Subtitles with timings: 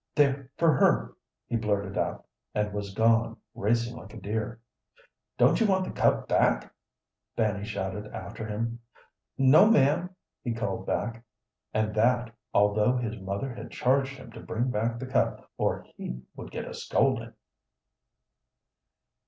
[0.15, 1.13] "They're for her!"
[1.45, 4.59] he blurted out, and was gone, racing like a deer.
[5.37, 6.73] "Don't you want the cup back?"
[7.35, 8.79] Fanny shouted after him.
[9.37, 10.09] "No, ma'am,"
[10.43, 11.23] he called back,
[11.71, 16.19] and that, although his mother had charged him to bring back the cup or he
[16.35, 17.33] would get a scolding.